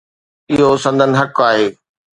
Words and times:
اهو 0.51 0.69
سندن 0.83 1.11
حق 1.19 1.37
آهي. 1.49 1.67